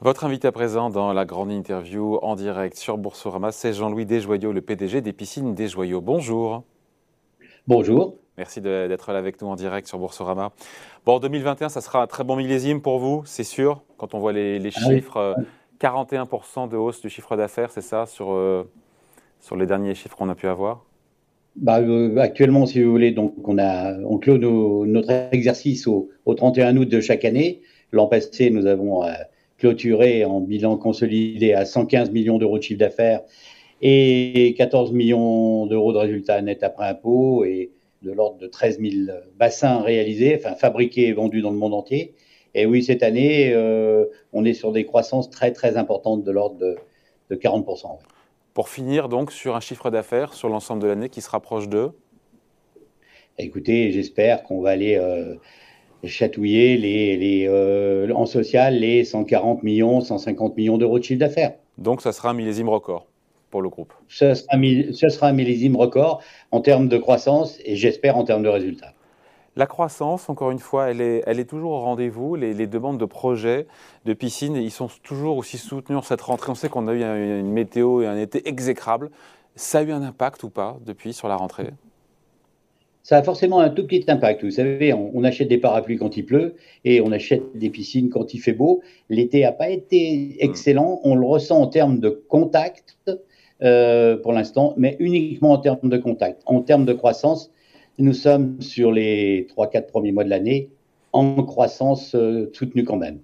Votre 0.00 0.24
invité 0.24 0.46
à 0.46 0.52
présent 0.52 0.90
dans 0.90 1.12
la 1.12 1.24
grande 1.24 1.50
interview 1.50 2.20
en 2.22 2.36
direct 2.36 2.76
sur 2.76 2.98
Boursorama, 2.98 3.50
c'est 3.50 3.72
Jean-Louis 3.72 4.06
Desjoyaux, 4.06 4.52
le 4.52 4.60
PDG 4.60 5.00
des 5.00 5.12
piscines 5.12 5.56
Desjoyaux. 5.56 6.00
Bonjour. 6.00 6.62
Bonjour. 7.66 8.14
Merci 8.36 8.60
d'être 8.60 9.12
là 9.12 9.18
avec 9.18 9.42
nous 9.42 9.48
en 9.48 9.56
direct 9.56 9.88
sur 9.88 9.98
Boursorama. 9.98 10.52
Bon, 11.04 11.18
2021, 11.18 11.68
ça 11.68 11.80
sera 11.80 12.00
un 12.00 12.06
très 12.06 12.22
bon 12.22 12.36
millésime 12.36 12.80
pour 12.80 13.00
vous, 13.00 13.22
c'est 13.24 13.42
sûr, 13.42 13.82
quand 13.96 14.14
on 14.14 14.20
voit 14.20 14.32
les, 14.32 14.64
ah 14.76 14.88
chiffres. 14.88 15.34
41% 15.80 16.68
de 16.68 16.76
hausse 16.76 17.00
du 17.00 17.10
chiffre 17.10 17.36
d'affaires, 17.36 17.72
c'est 17.72 17.80
ça, 17.80 18.06
sur, 18.06 18.30
euh, 18.30 18.70
sur 19.40 19.56
les 19.56 19.66
derniers 19.66 19.96
chiffres 19.96 20.16
qu'on 20.16 20.28
a 20.28 20.36
pu 20.36 20.46
avoir? 20.46 20.84
Bah, 21.56 21.80
euh, 21.80 22.16
Actuellement, 22.18 22.66
si 22.66 22.84
vous 22.84 22.92
voulez, 22.92 23.10
donc 23.10 23.34
on, 23.48 23.58
a, 23.58 23.98
on 24.04 24.18
clôt 24.18 24.38
notre 24.38 25.10
exercice 25.32 25.88
au, 25.88 26.08
31 26.36 26.76
août 26.76 26.88
de 26.88 27.00
chaque 27.00 27.24
année. 27.24 27.62
L'an 27.90 28.06
passé, 28.06 28.50
nous 28.50 28.66
avons 28.66 29.02
euh, 29.02 29.08
clôturé 29.58 30.24
en 30.24 30.40
bilan 30.40 30.76
consolidé 30.76 31.52
à 31.52 31.64
115 31.64 32.10
millions 32.10 32.38
d'euros 32.38 32.58
de 32.58 32.62
chiffre 32.62 32.78
d'affaires 32.78 33.22
et 33.82 34.54
14 34.56 34.92
millions 34.92 35.66
d'euros 35.66 35.92
de 35.92 35.98
résultats 35.98 36.40
nets 36.42 36.62
après 36.62 36.86
impôts 36.88 37.44
et 37.44 37.70
de 38.02 38.12
l'ordre 38.12 38.38
de 38.38 38.46
13 38.46 38.80
000 38.80 39.18
bassins 39.36 39.80
réalisés, 39.82 40.36
enfin 40.38 40.54
fabriqués 40.54 41.08
et 41.08 41.12
vendus 41.12 41.42
dans 41.42 41.50
le 41.50 41.56
monde 41.56 41.74
entier. 41.74 42.14
Et 42.54 42.66
oui, 42.66 42.82
cette 42.82 43.02
année, 43.02 43.52
euh, 43.52 44.06
on 44.32 44.44
est 44.44 44.54
sur 44.54 44.72
des 44.72 44.84
croissances 44.84 45.30
très 45.30 45.52
très 45.52 45.76
importantes 45.76 46.24
de 46.24 46.30
l'ordre 46.30 46.58
de, 46.58 46.76
40%. 47.30 47.98
Pour 48.54 48.70
finir 48.70 49.10
donc 49.10 49.32
sur 49.32 49.54
un 49.54 49.60
chiffre 49.60 49.90
d'affaires 49.90 50.32
sur 50.32 50.48
l'ensemble 50.48 50.82
de 50.82 50.88
l'année 50.88 51.10
qui 51.10 51.20
se 51.20 51.28
rapproche 51.28 51.68
de? 51.68 51.90
Écoutez, 53.36 53.92
j'espère 53.92 54.42
qu'on 54.42 54.62
va 54.62 54.70
aller 54.70 54.96
euh, 54.96 55.34
chatouiller 56.04 56.76
les, 56.76 57.16
les 57.16 57.46
euh, 57.48 58.12
en 58.14 58.26
social 58.26 58.74
les 58.74 59.04
140 59.04 59.62
millions, 59.62 60.00
150 60.00 60.56
millions 60.56 60.78
d'euros 60.78 60.98
de 60.98 61.04
chiffre 61.04 61.20
d'affaires. 61.20 61.54
Donc 61.76 62.02
ça 62.02 62.12
sera 62.12 62.30
un 62.30 62.34
millésime 62.34 62.68
record 62.68 63.06
pour 63.50 63.62
le 63.62 63.68
groupe. 63.68 63.92
Ce 64.08 64.34
sera, 64.34 64.56
ce 64.92 65.08
sera 65.08 65.28
un 65.28 65.32
millésime 65.32 65.76
record 65.76 66.22
en 66.50 66.60
termes 66.60 66.88
de 66.88 66.98
croissance 66.98 67.58
et 67.64 67.76
j'espère 67.76 68.16
en 68.16 68.24
termes 68.24 68.42
de 68.42 68.48
résultats. 68.48 68.92
La 69.56 69.66
croissance, 69.66 70.28
encore 70.28 70.52
une 70.52 70.60
fois, 70.60 70.90
elle 70.90 71.00
est, 71.00 71.24
elle 71.26 71.40
est 71.40 71.44
toujours 71.48 71.72
au 71.72 71.80
rendez-vous. 71.80 72.36
Les, 72.36 72.66
demandes 72.68 72.98
de 72.98 73.04
projets 73.04 73.66
de 74.04 74.12
piscine, 74.12 74.54
ils 74.54 74.70
sont 74.70 74.88
toujours 75.02 75.36
aussi 75.36 75.58
soutenus 75.58 75.98
en 75.98 76.02
cette 76.02 76.20
rentrée. 76.20 76.52
On 76.52 76.54
sait 76.54 76.68
qu'on 76.68 76.86
a 76.86 76.92
eu 76.92 77.02
une 77.02 77.50
météo 77.50 78.02
et 78.02 78.06
un 78.06 78.16
été 78.16 78.48
exécrable. 78.48 79.10
Ça 79.56 79.78
a 79.78 79.82
eu 79.82 79.90
un 79.90 80.02
impact 80.02 80.44
ou 80.44 80.50
pas 80.50 80.76
depuis 80.86 81.12
sur 81.12 81.26
la 81.26 81.34
rentrée? 81.34 81.70
Ça 83.02 83.16
a 83.16 83.22
forcément 83.22 83.60
un 83.60 83.70
tout 83.70 83.86
petit 83.86 84.04
impact. 84.08 84.44
Vous 84.44 84.50
savez, 84.50 84.92
on, 84.92 85.24
achète 85.24 85.48
des 85.48 85.58
parapluies 85.58 85.96
quand 85.96 86.16
il 86.16 86.26
pleut 86.26 86.54
et 86.84 87.00
on 87.00 87.10
achète 87.10 87.42
des 87.54 87.70
piscines 87.70 88.10
quand 88.10 88.34
il 88.34 88.38
fait 88.38 88.52
beau. 88.52 88.82
L'été 89.08 89.42
n'a 89.42 89.52
pas 89.52 89.70
été 89.70 90.36
excellent. 90.44 91.00
On 91.04 91.14
le 91.14 91.26
ressent 91.26 91.60
en 91.60 91.66
termes 91.68 92.00
de 92.00 92.10
contact 92.10 92.98
euh, 93.62 94.16
pour 94.16 94.32
l'instant, 94.32 94.74
mais 94.76 94.96
uniquement 94.98 95.52
en 95.52 95.58
termes 95.58 95.88
de 95.88 95.96
contact. 95.96 96.42
En 96.46 96.60
termes 96.60 96.84
de 96.84 96.92
croissance, 96.92 97.50
nous 97.98 98.12
sommes 98.12 98.60
sur 98.60 98.92
les 98.92 99.46
3-4 99.56 99.86
premiers 99.86 100.12
mois 100.12 100.24
de 100.24 100.30
l'année 100.30 100.68
en 101.12 101.42
croissance 101.42 102.14
euh, 102.14 102.50
soutenue 102.52 102.84
quand 102.84 102.96
même. 102.96 103.20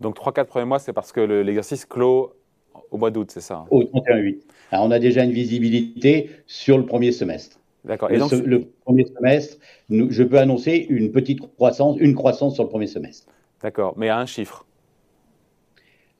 Donc 0.00 0.16
3-4 0.16 0.46
premiers 0.46 0.64
mois, 0.64 0.78
c'est 0.78 0.92
parce 0.92 1.12
que 1.12 1.20
l'exercice 1.20 1.84
clôt 1.84 2.32
au 2.90 2.96
mois 2.96 3.10
d'août, 3.10 3.30
c'est 3.30 3.40
ça 3.40 3.56
hein? 3.56 3.66
Au 3.70 3.82
31-8. 3.82 4.38
On 4.72 4.90
a 4.90 4.98
déjà 4.98 5.24
une 5.24 5.32
visibilité 5.32 6.30
sur 6.46 6.78
le 6.78 6.86
premier 6.86 7.12
semestre. 7.12 7.58
D'accord. 7.88 8.10
Et 8.12 8.18
donc, 8.18 8.30
le 8.32 8.66
premier 8.84 9.06
semestre, 9.06 9.56
je 9.88 10.22
peux 10.22 10.38
annoncer 10.38 10.86
une 10.90 11.10
petite 11.10 11.40
croissance, 11.56 11.96
une 11.98 12.14
croissance 12.14 12.54
sur 12.54 12.64
le 12.64 12.68
premier 12.68 12.86
semestre. 12.86 13.26
D'accord, 13.62 13.94
mais 13.96 14.10
à 14.10 14.18
un 14.18 14.26
chiffre. 14.26 14.66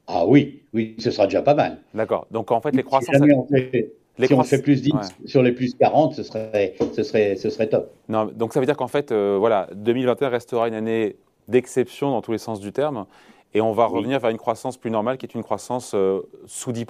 Ah 0.07 0.25
oui, 0.25 0.63
oui, 0.73 0.95
ce 0.97 1.11
sera 1.11 1.27
déjà 1.27 1.43
pas 1.43 1.53
mal. 1.53 1.77
D'accord. 1.93 2.25
Donc 2.31 2.51
en 2.51 2.59
fait, 2.59 2.75
les 2.75 2.81
croissances. 2.81 3.15
Si, 3.15 4.33
on 4.33 4.43
fait, 4.43 4.61
plus 4.61 4.81
10 4.81 4.91
sur 5.25 5.41
les 5.43 5.53
plus 5.53 5.75
40, 5.75 6.15
ce 6.15 6.23
serait, 6.23 6.75
ce 6.93 7.03
serait, 7.03 7.35
ce 7.37 7.49
serait 7.49 7.69
top. 7.69 7.93
Non, 8.09 8.25
donc 8.25 8.51
ça 8.51 8.59
veut 8.59 8.65
dire 8.65 8.75
qu'en 8.75 8.89
fait, 8.89 9.13
euh, 9.13 9.37
voilà, 9.39 9.69
2021 9.75 10.27
restera 10.27 10.67
une 10.67 10.73
année 10.73 11.15
d'exception 11.47 12.11
dans 12.11 12.21
tous 12.21 12.33
les 12.33 12.37
sens 12.37 12.59
du 12.59 12.73
terme, 12.73 13.05
et 13.53 13.61
on 13.61 13.71
va 13.71 13.85
revenir 13.85 14.19
vers 14.19 14.29
une 14.29 14.37
croissance 14.37 14.75
plus 14.75 14.91
normale, 14.91 15.17
qui 15.17 15.25
est 15.25 15.35
une 15.35 15.43
croissance 15.43 15.93
euh, 15.95 16.21
sous 16.47 16.73
10 16.73 16.85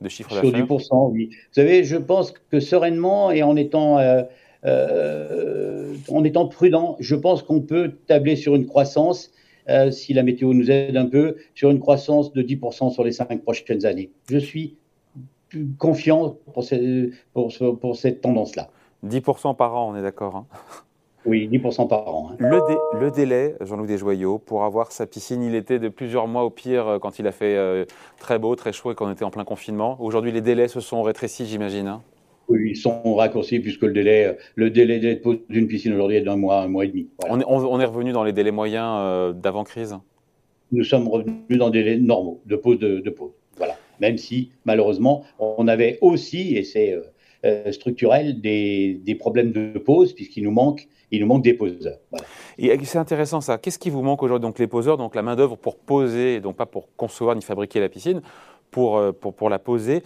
de 0.00 0.08
chiffre 0.08 0.30
d'affaires. 0.34 0.66
Sur 0.66 0.78
10 0.78 0.88
oui. 1.12 1.30
Vous 1.30 1.36
savez, 1.52 1.84
je 1.84 1.96
pense 1.96 2.32
que 2.50 2.60
sereinement 2.60 3.30
et 3.30 3.42
en 3.42 3.56
étant 3.56 3.98
euh, 4.66 5.94
en 6.08 6.24
étant 6.24 6.46
prudent, 6.46 6.96
je 7.00 7.14
pense 7.14 7.42
qu'on 7.42 7.60
peut 7.60 7.92
tabler 8.06 8.36
sur 8.36 8.54
une 8.54 8.66
croissance 8.66 9.30
euh, 9.68 9.90
si 9.90 10.12
la 10.14 10.22
météo 10.22 10.52
nous 10.52 10.70
aide 10.70 10.96
un 10.96 11.06
peu, 11.06 11.36
sur 11.54 11.70
une 11.70 11.80
croissance 11.80 12.32
de 12.32 12.42
10% 12.42 12.92
sur 12.92 13.04
les 13.04 13.12
cinq 13.12 13.42
prochaines 13.42 13.86
années. 13.86 14.10
Je 14.28 14.38
suis 14.38 14.76
confiant 15.78 16.36
pour, 16.52 16.64
pour, 17.80 17.96
cette 17.96 18.20
tendance-là. 18.20 18.70
10% 19.06 19.56
par 19.56 19.76
an, 19.76 19.92
on 19.92 19.96
est 19.96 20.02
d'accord 20.02 20.36
hein 20.36 20.46
Oui, 21.26 21.48
10% 21.48 21.88
par 21.88 22.08
an. 22.08 22.30
Hein. 22.32 22.36
Le, 22.38 23.10
délai, 23.10 23.54
Jean-Louis 23.60 23.88
Desjoyaux, 23.88 24.38
pour 24.38 24.64
avoir 24.64 24.90
sa 24.90 25.06
piscine, 25.06 25.42
il 25.42 25.54
était 25.54 25.78
de 25.78 25.88
plusieurs 25.88 26.26
mois 26.26 26.44
au 26.44 26.50
pire 26.50 26.88
euh, 26.88 26.98
quand 26.98 27.18
il 27.18 27.26
a 27.26 27.32
fait 27.32 27.56
euh, 27.56 27.84
très 28.18 28.38
beau, 28.38 28.56
très 28.56 28.72
chaud 28.72 28.90
et 28.90 28.94
qu'on 28.94 29.10
était 29.10 29.24
en 29.24 29.30
plein 29.30 29.44
confinement. 29.44 29.98
Aujourd'hui, 30.00 30.32
les 30.32 30.40
délais 30.40 30.68
se 30.68 30.80
sont 30.80 31.02
rétrécis, 31.02 31.46
j'imagine. 31.46 31.88
Hein 31.88 32.02
oui, 32.50 32.70
ils 32.70 32.76
sont 32.76 33.14
raccourcis 33.14 33.60
puisque 33.60 33.82
le 33.82 33.92
délai, 33.92 34.36
le 34.56 34.70
délai 34.70 34.98
de 34.98 35.20
d'une 35.48 35.68
piscine 35.68 35.92
aujourd'hui 35.94 36.16
est 36.16 36.22
d'un 36.22 36.36
mois, 36.36 36.62
un 36.62 36.68
mois 36.68 36.84
et 36.84 36.88
demi. 36.88 37.08
On, 37.28 37.40
est, 37.80 37.84
revenu 37.84 38.12
dans 38.12 38.24
les 38.24 38.32
délais 38.32 38.50
moyens 38.50 38.96
euh, 38.98 39.32
d'avant-crise 39.32 39.96
Nous 40.72 40.84
sommes 40.84 41.08
revenus 41.08 41.58
dans 41.58 41.70
des 41.70 41.84
délais 41.84 41.98
normaux 41.98 42.40
de 42.46 42.56
pause 42.56 42.78
de, 42.78 43.10
pause. 43.10 43.30
Voilà. 43.56 43.76
Même 44.00 44.18
si, 44.18 44.50
malheureusement, 44.64 45.24
on 45.38 45.68
avait 45.68 45.98
aussi, 46.00 46.56
et 46.56 46.64
c'est 46.64 46.92
euh, 46.92 47.02
euh, 47.44 47.72
structurel, 47.72 48.40
des, 48.40 49.16
problèmes 49.18 49.52
de 49.52 49.78
pause 49.78 50.12
puisqu'il 50.12 50.44
nous 50.44 50.50
manque, 50.50 50.88
il 51.10 51.20
nous 51.20 51.26
manque 51.26 51.42
des 51.42 51.54
poseurs. 51.54 51.98
Et 52.58 52.76
c'est 52.84 52.98
intéressant 52.98 53.40
ça. 53.40 53.58
Qu'est-ce 53.58 53.78
qui 53.78 53.90
vous 53.90 54.02
manque 54.02 54.22
aujourd'hui? 54.22 54.48
Donc 54.48 54.58
les 54.58 54.66
poseurs, 54.66 54.96
donc 54.96 55.14
la 55.14 55.22
main-d'œuvre 55.22 55.56
pour 55.56 55.76
poser, 55.76 56.40
donc 56.40 56.56
pas 56.56 56.66
pour 56.66 56.88
concevoir 56.96 57.34
ni 57.34 57.42
fabriquer 57.42 57.80
la 57.80 57.88
piscine, 57.88 58.22
pour, 58.70 59.02
pour, 59.20 59.34
pour 59.34 59.50
la 59.50 59.58
poser 59.58 60.02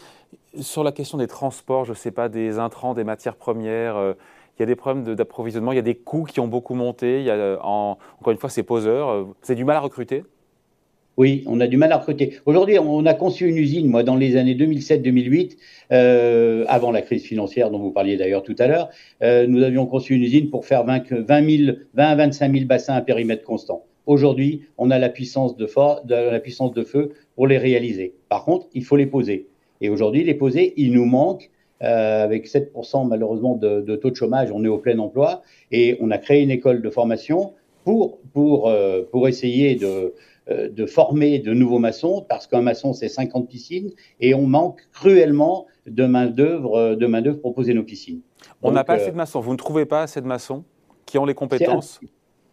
sur 0.60 0.84
la 0.84 0.92
question 0.92 1.18
des 1.18 1.26
transports, 1.26 1.84
je 1.84 1.90
ne 1.90 1.96
sais 1.96 2.10
pas, 2.10 2.28
des 2.28 2.58
intrants, 2.58 2.94
des 2.94 3.04
matières 3.04 3.36
premières, 3.36 3.96
euh, 3.96 4.14
il 4.58 4.60
y 4.60 4.62
a 4.62 4.66
des 4.66 4.76
problèmes 4.76 5.14
d'approvisionnement, 5.14 5.72
il 5.72 5.76
y 5.76 5.80
a 5.80 5.82
des 5.82 5.96
coûts 5.96 6.24
qui 6.24 6.38
ont 6.38 6.46
beaucoup 6.46 6.74
monté. 6.74 7.18
Il 7.18 7.24
y 7.24 7.30
a, 7.30 7.34
euh, 7.34 7.58
encore 7.60 8.30
une 8.30 8.38
fois, 8.38 8.50
ces 8.50 8.62
poseurs. 8.62 9.08
Euh, 9.08 9.22
vous 9.22 9.34
avez 9.44 9.56
du 9.56 9.64
mal 9.64 9.76
à 9.76 9.80
recruter? 9.80 10.24
Oui, 11.16 11.44
on 11.46 11.60
a 11.60 11.66
du 11.66 11.76
mal 11.76 11.92
à 11.92 11.98
recruter. 11.98 12.38
Aujourd'hui, 12.46 12.78
on 12.78 13.06
a 13.06 13.14
conçu 13.14 13.48
une 13.48 13.56
usine, 13.56 13.88
moi, 13.88 14.02
dans 14.02 14.16
les 14.16 14.36
années 14.36 14.54
2007-2008, 14.54 16.66
avant 16.68 16.90
la 16.90 17.02
crise 17.02 17.24
financière 17.24 17.70
dont 17.70 17.78
vous 17.78 17.92
parliez 17.92 18.16
d'ailleurs 18.16 18.42
tout 18.42 18.56
à 18.58 18.66
l'heure. 18.66 18.90
nous 19.22 19.62
avions 19.62 19.86
conçu 19.86 20.14
une 20.14 20.22
usine 20.22 20.50
pour 20.50 20.66
faire 20.66 20.84
20, 20.84 21.10
20, 21.10 21.24
20 21.94 22.04
à 22.04 22.14
25 22.16 22.52
000 22.52 22.64
bassins 22.66 22.94
à 22.94 23.00
périmètre 23.00 23.44
constant. 23.44 23.84
Aujourd'hui, 24.06 24.62
on 24.76 24.90
a 24.90 24.98
la 24.98 25.08
puissance 25.08 25.56
de, 25.56 25.66
feu 25.66 27.12
pour 27.34 27.46
les 27.46 27.58
réaliser. 27.58 28.14
Par 28.28 28.44
contre, 28.44 28.66
il 28.74 28.84
faut 28.84 28.96
les 28.96 29.06
poser. 29.06 29.48
Et 29.80 29.88
aujourd'hui, 29.88 30.24
les 30.24 30.34
posés, 30.34 30.74
il 30.76 30.92
nous 30.92 31.06
manque, 31.06 31.50
euh, 31.82 32.24
avec 32.24 32.46
7% 32.46 33.08
malheureusement 33.08 33.56
de, 33.56 33.96
taux 33.96 34.10
de 34.10 34.16
chômage, 34.16 34.50
on 34.52 34.62
est 34.64 34.68
au 34.68 34.78
plein 34.78 34.98
emploi. 34.98 35.42
Et 35.72 35.96
on 36.00 36.10
a 36.10 36.18
créé 36.18 36.42
une 36.42 36.50
école 36.50 36.82
de 36.82 36.90
formation 36.90 37.54
pour, 37.84 38.68
euh, 38.68 39.04
essayer 39.26 39.74
de, 39.74 39.86
euh, 39.86 40.10
de 40.48 40.86
former 40.86 41.38
de 41.38 41.54
nouveaux 41.54 41.78
maçons, 41.78 42.24
parce 42.28 42.46
qu'un 42.46 42.60
maçon, 42.60 42.92
c'est 42.92 43.08
50 43.08 43.48
piscines, 43.48 43.90
et 44.20 44.34
on 44.34 44.46
manque 44.46 44.82
cruellement 44.92 45.66
de 45.86 46.04
main-d'œuvre 46.04 46.94
de 46.94 47.06
main 47.06 47.22
pour 47.40 47.54
poser 47.54 47.72
nos 47.72 47.82
piscines. 47.82 48.20
On 48.62 48.72
n'a 48.72 48.84
pas 48.84 48.94
assez 48.94 49.10
de 49.10 49.16
maçons. 49.16 49.40
Vous 49.40 49.52
ne 49.52 49.56
trouvez 49.56 49.86
pas 49.86 50.02
assez 50.02 50.20
de 50.20 50.26
maçons 50.26 50.64
qui 51.06 51.18
ont 51.18 51.24
les 51.24 51.34
compétences? 51.34 52.00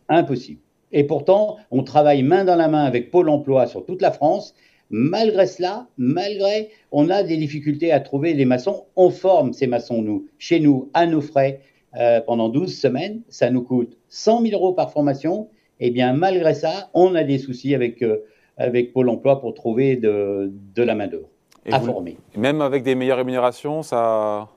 impossible. 0.07 0.61
Et 0.91 1.05
pourtant, 1.05 1.57
on 1.69 1.83
travaille 1.83 2.23
main 2.23 2.43
dans 2.43 2.55
la 2.55 2.67
main 2.67 2.83
avec 2.83 3.11
Pôle 3.11 3.29
emploi 3.29 3.65
sur 3.65 3.85
toute 3.85 4.01
la 4.01 4.11
France 4.11 4.53
Malgré 4.93 5.47
cela, 5.47 5.87
malgré, 5.97 6.69
on 6.91 7.09
a 7.09 7.23
des 7.23 7.37
difficultés 7.37 7.93
à 7.93 8.01
trouver 8.01 8.33
des 8.33 8.43
maçons. 8.43 8.87
On 8.97 9.09
forme 9.09 9.53
ces 9.53 9.65
maçons, 9.65 10.01
nous, 10.01 10.27
chez 10.37 10.59
nous, 10.59 10.89
à 10.93 11.05
nos 11.05 11.21
frais, 11.21 11.61
euh, 11.95 12.19
pendant 12.19 12.49
12 12.49 12.77
semaines. 12.77 13.21
Ça 13.29 13.49
nous 13.49 13.61
coûte 13.61 13.97
100 14.09 14.41
000 14.41 14.53
euros 14.53 14.73
par 14.73 14.91
formation. 14.91 15.49
Eh 15.83 15.89
bien, 15.89 16.13
malgré 16.13 16.53
ça, 16.53 16.91
on 16.93 17.15
a 17.15 17.23
des 17.23 17.39
soucis 17.39 17.73
avec, 17.73 18.03
euh, 18.03 18.23
avec 18.55 18.93
Pôle 18.93 19.09
emploi 19.09 19.41
pour 19.41 19.55
trouver 19.55 19.95
de, 19.95 20.51
de 20.75 20.83
la 20.83 20.93
main-d'œuvre 20.93 21.27
à 21.71 21.79
former. 21.79 22.17
Même 22.37 22.61
avec 22.61 22.83
des 22.83 22.93
meilleures 22.93 23.17
rémunérations, 23.17 23.81
ça. 23.81 24.47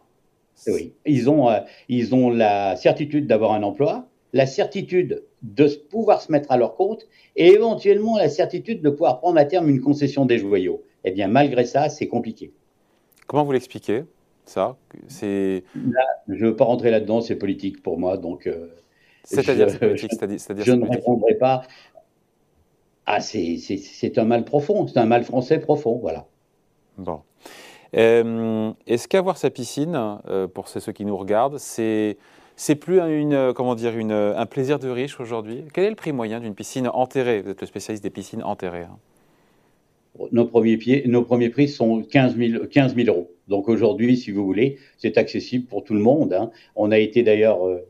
Oui, 0.66 0.92
ils 1.06 1.30
ont, 1.30 1.48
euh, 1.48 1.60
ils 1.88 2.14
ont 2.14 2.28
la 2.28 2.76
certitude 2.76 3.26
d'avoir 3.26 3.52
un 3.52 3.62
emploi, 3.62 4.06
la 4.34 4.44
certitude 4.44 5.22
de 5.42 5.66
pouvoir 5.90 6.20
se 6.20 6.30
mettre 6.30 6.52
à 6.52 6.58
leur 6.58 6.76
compte 6.76 7.06
et 7.36 7.48
éventuellement 7.48 8.18
la 8.18 8.28
certitude 8.28 8.82
de 8.82 8.90
pouvoir 8.90 9.20
prendre 9.20 9.38
à 9.38 9.46
terme 9.46 9.70
une 9.70 9.80
concession 9.80 10.26
des 10.26 10.36
joyaux. 10.36 10.82
Eh 11.04 11.10
bien, 11.10 11.28
malgré 11.28 11.64
ça, 11.64 11.88
c'est 11.88 12.06
compliqué. 12.06 12.52
Comment 13.26 13.44
vous 13.44 13.52
l'expliquez, 13.52 14.04
ça? 14.44 14.76
C'est... 15.08 15.64
Je 16.28 16.34
ne 16.34 16.48
veux 16.50 16.56
pas 16.56 16.64
rentrer 16.66 16.90
là-dedans, 16.90 17.22
c'est 17.22 17.36
politique 17.36 17.82
pour 17.82 17.98
moi, 17.98 18.18
donc... 18.18 18.46
Euh, 18.46 18.68
c'est-à-dire, 19.24 19.78
politique, 19.78 20.12
Je 20.58 20.72
ne 20.72 20.86
répondrai 20.88 21.34
pas. 21.34 21.62
Ah, 23.06 23.20
c'est 23.20 24.18
un 24.18 24.24
mal 24.24 24.44
profond, 24.44 24.86
c'est 24.86 24.98
un 24.98 25.06
mal 25.06 25.24
français 25.24 25.58
profond, 25.58 25.98
voilà. 26.00 26.26
Bon. 26.96 27.20
Euh, 27.96 28.72
est-ce 28.86 29.08
qu'avoir 29.08 29.36
sa 29.36 29.50
piscine, 29.50 30.18
euh, 30.28 30.46
pour 30.48 30.68
ceux 30.68 30.92
qui 30.92 31.04
nous 31.04 31.16
regardent, 31.16 31.58
c'est 31.58 32.16
c'est 32.56 32.76
plus 32.76 33.00
une, 33.00 33.52
comment 33.52 33.74
dire, 33.74 33.96
une, 33.96 34.12
un 34.12 34.46
plaisir 34.46 34.78
de 34.78 34.88
riche 34.88 35.18
aujourd'hui? 35.18 35.64
Quel 35.72 35.84
est 35.84 35.90
le 35.90 35.96
prix 35.96 36.12
moyen 36.12 36.38
d'une 36.38 36.54
piscine 36.54 36.88
enterrée? 36.88 37.42
Vous 37.42 37.50
êtes 37.50 37.60
le 37.60 37.66
spécialiste 37.66 38.04
des 38.04 38.10
piscines 38.10 38.44
enterrées. 38.44 38.82
Hein. 38.82 38.98
Nos, 40.30 40.44
premiers 40.44 40.76
pieds, 40.76 41.02
nos 41.06 41.22
premiers 41.22 41.48
prix 41.48 41.66
sont 41.66 42.02
15 42.02 42.36
000, 42.36 42.66
15 42.66 42.94
000 42.94 43.08
euros. 43.08 43.32
Donc 43.48 43.68
aujourd'hui, 43.68 44.16
si 44.16 44.30
vous 44.30 44.44
voulez, 44.44 44.78
c'est 44.96 45.18
accessible 45.18 45.66
pour 45.66 45.82
tout 45.82 45.94
le 45.94 46.00
monde. 46.00 46.32
Hein. 46.32 46.52
On 46.76 46.92
a 46.92 46.98
été 46.98 47.24
d'ailleurs 47.24 47.66
euh, 47.66 47.84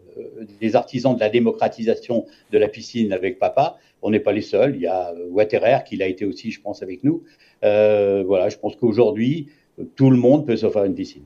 des 0.60 0.76
artisans 0.76 1.14
de 1.14 1.20
la 1.20 1.28
démocratisation 1.28 2.26
de 2.50 2.58
la 2.58 2.68
piscine 2.68 3.12
avec 3.12 3.38
papa. 3.38 3.78
On 4.02 4.10
n'est 4.10 4.20
pas 4.20 4.32
les 4.32 4.42
seuls. 4.42 4.74
Il 4.76 4.82
y 4.82 4.86
a 4.86 5.12
Waterer 5.30 5.78
qui 5.86 5.96
l'a 5.96 6.06
été 6.06 6.24
aussi, 6.24 6.50
je 6.50 6.60
pense, 6.60 6.82
avec 6.82 7.04
nous. 7.04 7.22
voilà, 7.62 8.48
je 8.48 8.56
pense 8.56 8.76
qu'aujourd'hui, 8.76 9.48
tout 9.96 10.10
le 10.10 10.16
monde 10.16 10.46
peut 10.46 10.56
s'offrir 10.56 10.84
une 10.84 10.94
piscine. 10.94 11.24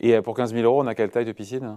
Et 0.00 0.20
pour 0.20 0.34
15 0.34 0.52
000 0.52 0.64
euros, 0.64 0.82
on 0.82 0.86
a 0.86 0.94
quelle 0.94 1.10
taille 1.10 1.24
de 1.24 1.32
piscine 1.32 1.76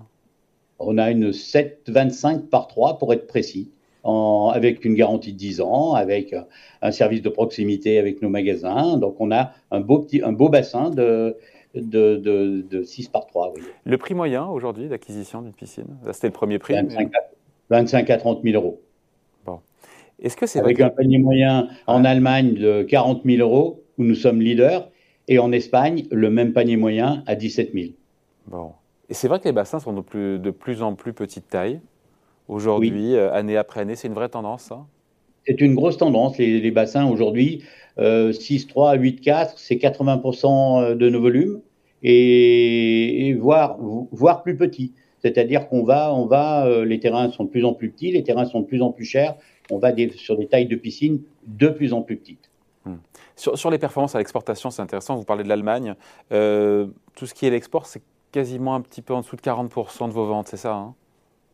On 0.80 0.98
a 0.98 1.12
une 1.12 1.30
7,25 1.30 2.48
par 2.48 2.68
3 2.68 2.98
pour 2.98 3.14
être 3.14 3.28
précis, 3.28 3.70
avec 4.04 4.86
une 4.86 4.96
garantie 4.96 5.34
de 5.34 5.38
10 5.38 5.62
ans, 5.62 5.94
avec 5.94 6.36
un 6.82 6.92
service 6.92 7.22
de 7.22 7.30
proximité 7.30 7.98
avec 8.00 8.22
nos 8.22 8.30
magasins. 8.30 8.98
Donc 8.98 9.16
on 9.20 9.32
a 9.32 9.52
un 9.72 9.80
beau, 9.80 10.00
petit, 10.00 10.22
un 10.24 10.32
beau 10.32 10.50
bassin 10.50 10.90
de, 10.90 11.38
de, 11.76 12.84
6 12.84 13.10
par 13.10 13.28
3. 13.28 13.54
Le 13.84 13.98
prix 13.98 14.14
moyen 14.14 14.46
aujourd'hui 14.46 14.88
d'acquisition 14.88 15.42
d'une 15.42 15.54
piscine 15.54 15.98
C'était 16.12 16.28
le 16.28 16.34
premier 16.34 16.60
prix 16.60 16.76
25, 17.70 18.10
à 18.10 18.18
30 18.18 18.44
000 18.44 18.56
euros. 18.56 18.82
Bon. 19.46 19.60
Est-ce 20.22 20.38
que 20.38 20.46
c'est 20.46 20.60
Avec 20.60 20.80
un 20.80 20.90
panier 20.90 21.18
moyen 21.18 21.68
en 21.88 22.06
Allemagne 22.06 22.54
de 22.54 22.84
40 22.84 23.24
000 23.26 23.40
euros, 23.40 23.84
où 23.98 24.04
nous 24.04 24.16
sommes 24.16 24.40
leaders, 24.40 24.90
et 25.28 25.40
en 25.40 25.52
Espagne, 25.52 26.06
le 26.12 26.30
même 26.30 26.54
panier 26.54 26.78
moyen 26.78 27.24
à 27.26 27.36
17 27.36 27.74
000. 27.74 27.88
Bon. 28.48 28.74
Et 29.10 29.14
c'est 29.14 29.28
vrai 29.28 29.40
que 29.40 29.46
les 29.46 29.52
bassins 29.52 29.80
sont 29.80 29.94
de 29.94 30.02
plus, 30.02 30.40
de 30.40 30.52
plus 30.52 30.82
en 30.82 30.96
plus 30.96 31.14
petite 31.14 31.48
taille 31.48 31.80
aujourd'hui, 32.48 33.16
euh, 33.16 33.34
année 33.34 33.58
après 33.58 33.82
année. 33.82 33.96
C'est 33.96 34.08
une 34.08 34.14
vraie 34.14 34.30
tendance, 34.30 34.64
ça 34.64 34.86
C'est 35.48 35.62
une 35.62 35.76
grosse 35.76 35.98
tendance. 35.98 36.38
Les, 36.38 36.72
bassins 36.72 37.06
aujourd'hui, 37.06 37.64
6,3 37.98 38.98
8,4, 38.98 39.54
c'est 39.56 39.76
80% 39.76 40.82
euh, 40.82 40.96
de 40.96 41.10
nos 41.10 41.22
volumes 41.22 41.62
et, 42.04 43.36
voire, 43.40 43.78
voire 44.12 44.44
plus 44.44 44.56
petits. 44.58 44.94
C'est-à-dire 45.20 45.68
qu'on 45.70 45.84
va, 45.84 46.14
on 46.14 46.26
va, 46.26 46.68
euh, 46.68 46.86
les 46.86 47.00
terrains 47.00 47.32
sont 47.32 47.46
de 47.46 47.50
plus 47.50 47.66
en 47.66 47.74
plus 47.74 47.90
petits, 47.90 48.12
les 48.12 48.24
terrains 48.24 48.46
sont 48.46 48.60
de 48.60 48.66
plus 48.66 48.82
en 48.82 48.92
plus 48.92 49.06
chers. 49.06 49.36
On 49.72 49.80
va 49.80 49.92
sur 50.16 50.38
des 50.38 50.46
tailles 50.46 50.68
de 50.68 50.76
piscine 50.76 51.22
de 51.48 51.68
plus 51.68 51.94
en 51.94 52.02
plus 52.02 52.18
petites. 52.18 52.52
Hmm. 52.86 52.98
Sur, 53.36 53.72
les 53.72 53.80
performances 53.80 54.14
à 54.14 54.20
l'exportation, 54.20 54.70
c'est 54.70 54.84
intéressant. 54.84 55.16
Vous 55.16 55.24
parlez 55.24 55.44
de 55.44 55.50
l'Allemagne. 55.50 55.96
Euh, 56.32 56.88
tout 57.16 57.26
ce 57.26 57.34
qui 57.34 57.48
est 57.48 57.50
l'export, 57.50 57.88
c'est 57.88 58.04
quasiment 58.32 58.76
un 58.76 58.82
petit 58.82 59.02
peu 59.02 59.14
en 59.14 59.22
dessous 59.22 59.36
de 59.36 59.42
40% 59.42 60.08
de 60.08 60.14
vos 60.14 60.26
ventes, 60.26 60.50
c'est 60.50 60.58
ça 60.58 60.76
hein? 60.76 60.94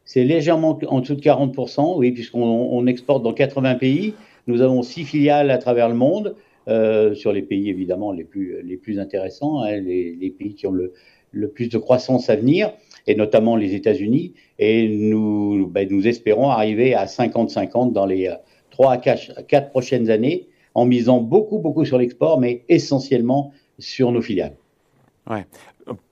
C'est 0.04 0.24
légèrement 0.26 0.78
en 0.88 1.00
dessous 1.00 1.16
de 1.16 1.22
40%, 1.22 1.96
oui, 1.96 2.12
puisqu'on 2.12 2.86
exporte 2.88 3.24
dans 3.24 3.34
80 3.34 3.76
pays. 3.76 4.14
Nous 4.52 4.62
avons 4.62 4.84
six 4.84 5.04
filiales 5.04 5.50
à 5.50 5.58
travers 5.58 5.88
le 5.88 5.96
monde, 5.96 6.36
euh, 6.68 7.16
sur 7.16 7.32
les 7.32 7.42
pays 7.42 7.70
évidemment 7.70 8.12
les 8.12 8.24
plus, 8.24 8.62
les 8.64 8.78
plus 8.78 9.00
intéressants, 9.00 9.62
hein, 9.62 9.78
les, 9.78 10.36
pays 10.38 10.54
qui 10.54 10.68
ont 10.68 10.72
le, 10.72 10.94
le, 11.32 11.50
plus 11.50 11.70
de 11.70 11.78
croissance 11.78 12.30
à 12.30 12.36
venir, 12.36 12.74
et 13.08 13.16
notamment 13.16 13.56
les 13.56 13.74
États-Unis. 13.74 14.34
Et 14.60 14.88
nous, 14.90 15.68
ben, 15.68 15.88
nous 15.90 16.08
espérons 16.08 16.50
arriver 16.50 16.94
à 16.94 17.06
50-50 17.06 17.94
dans 17.94 18.06
les 18.06 18.32
3 18.72 18.92
à 18.92 18.98
4 18.98 19.70
prochaines 19.70 20.10
années 20.10 20.48
en 20.74 20.86
misant 20.86 21.20
beaucoup, 21.20 21.60
beaucoup 21.60 21.86
sur 21.86 21.98
l'export, 21.98 22.40
mais 22.40 22.64
essentiellement 22.70 23.52
sur 23.80 24.12
nos 24.12 24.22
filiales. 24.22 24.56
Ouais. 25.30 25.46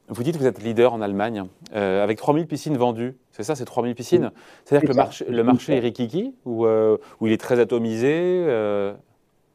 Vous 0.10 0.24
dites 0.24 0.36
que 0.36 0.40
vous 0.40 0.48
êtes 0.48 0.62
leader 0.64 0.94
en 0.94 1.02
Allemagne, 1.02 1.44
euh, 1.76 2.04
avec 2.04 2.18
3000 2.18 2.48
piscines 2.48 2.76
vendues. 2.78 3.16
C'est 3.32 3.44
ça, 3.44 3.56
c'est 3.56 3.66
3000 3.66 3.94
piscines 3.94 4.32
C'est-à-dire 4.66 4.90
que 4.90 4.94
le 4.94 4.98
marché, 4.98 5.26
le 5.30 5.44
marché 5.44 5.76
est 5.76 5.80
rikiki 5.80 6.34
ou, 6.46 6.66
euh, 6.66 6.98
il 7.22 7.32
est 7.32 7.38
très 7.38 7.60
atomisé 7.60 8.10
euh? 8.12 8.94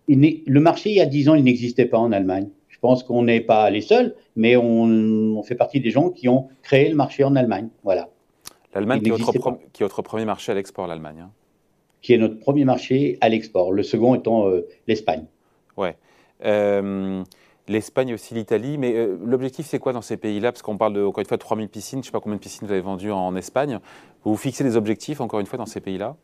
Le 0.09 0.61
marché, 0.61 0.91
il 0.91 0.97
y 0.97 1.01
a 1.01 1.07
10 1.07 1.31
ans, 1.31 1.35
il 1.35 1.45
n'existait 1.45 1.87
pas 1.87 1.99
en 1.99 2.13
Allemagne. 2.13 2.49
Je 2.69 2.79
pense 2.79 3.03
qu'on 3.03 3.23
n'est 3.23 3.41
pas 3.41 3.69
les 3.71 3.81
seuls, 3.81 4.15
mais 4.37 4.57
on, 4.57 5.43
fait 5.43 5.55
partie 5.55 5.81
des 5.81 5.91
gens 5.91 6.11
qui 6.11 6.29
ont 6.29 6.49
créé 6.63 6.89
le 6.89 6.95
marché 6.95 7.25
en 7.25 7.35
Allemagne. 7.35 7.69
Voilà. 7.83 8.09
L'Allemagne 8.75 9.01
qui, 9.01 9.11
qui, 9.73 9.83
est 9.83 9.87
votre 9.87 10.03
premier 10.03 10.25
marché 10.25 10.53
à 10.53 10.55
l'export, 10.55 10.87
l'Allemagne. 10.87 11.21
Hein 11.21 11.31
qui 12.05 12.13
est 12.13 12.19
notre 12.19 12.39
premier 12.39 12.67
marché 12.67 13.17
à 13.23 13.31
l'export, 13.31 13.73
le 13.73 13.83
second 13.83 14.15
étant 14.15 14.47
euh, 14.47 14.69
l'Espagne. 14.87 15.25
Ouais. 15.79 15.97
Euh, 17.69 17.73
L'Espagne 17.73 18.15
aussi 18.15 18.35
l'Italie, 18.35 18.79
mais 18.79 18.95
euh, 18.95 19.17
l'objectif 19.25 19.67
c'est 19.67 19.79
quoi 19.79 19.93
dans 19.93 20.03
ces 20.03 20.17
pays-là? 20.17 20.53
Parce 20.53 20.63
qu'on 20.63 20.77
parle 20.77 20.95
de, 20.95 21.03
encore 21.03 21.21
une 21.21 21.27
fois 21.27 21.37
de 21.37 21.43
3000 21.43 21.69
piscines, 21.69 21.99
je 21.99 22.01
ne 22.01 22.05
sais 22.05 22.13
pas 22.13 22.21
combien 22.21 22.37
de 22.37 22.43
piscines 22.43 22.67
vous 22.67 22.73
avez 22.73 22.83
vendues 22.83 23.13
en, 23.13 23.35
Espagne. 23.37 23.79
Vous 24.25 24.37
fixez 24.37 24.65
des 24.65 24.77
objectifs 24.77 25.21
encore 25.21 25.41
une 25.41 25.47
fois 25.47 25.59
dans 25.59 25.67
ces 25.67 25.81
pays-là? 25.81 26.17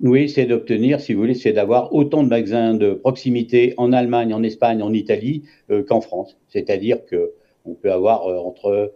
Oui, 0.00 0.28
c'est 0.28 0.46
d'obtenir, 0.46 1.00
si 1.00 1.14
vous 1.14 1.20
voulez, 1.20 1.34
c'est 1.34 1.52
d'avoir 1.52 1.94
autant 1.94 2.24
de 2.24 2.28
magasins 2.28 2.74
de 2.74 2.92
proximité 2.92 3.74
en 3.76 3.92
Allemagne, 3.92 4.34
en 4.34 4.42
Espagne, 4.42 4.82
en 4.82 4.92
Italie 4.92 5.44
qu'en 5.88 6.00
France. 6.00 6.36
C'est-à-dire 6.48 6.98
qu'on 7.06 7.74
peut 7.74 7.92
avoir 7.92 8.26
entre, 8.26 8.92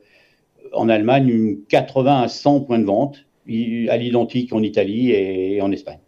en 0.73 0.88
Allemagne, 0.88 1.29
une 1.29 1.65
80 1.69 2.23
à 2.23 2.29
100 2.29 2.62
points 2.62 2.81
de 2.81 2.85
vente 2.85 3.25
à 3.49 3.97
l'identique 3.97 4.53
en 4.53 4.62
Italie 4.62 5.12
et 5.12 5.62
en 5.62 5.71
Espagne 5.71 6.00